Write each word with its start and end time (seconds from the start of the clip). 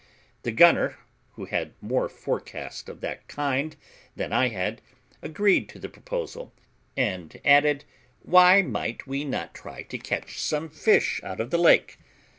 The 0.41 0.51
gunner, 0.51 0.97
who 1.33 1.45
had 1.45 1.73
more 1.79 2.09
forecast 2.09 2.89
of 2.89 3.01
that 3.01 3.27
kind 3.27 3.75
than 4.15 4.33
I 4.33 4.47
had, 4.47 4.81
agreed 5.21 5.69
to 5.69 5.79
the 5.79 5.89
proposal, 5.89 6.51
and 6.97 7.39
added, 7.45 7.85
why 8.23 8.63
might 8.63 9.05
we 9.05 9.23
not 9.23 9.53
try 9.53 9.83
to 9.83 9.99
catch 9.99 10.41
some 10.41 10.69
fish 10.69 11.21
out 11.23 11.39
of 11.39 11.51
the 11.51 11.59
lake? 11.59 11.99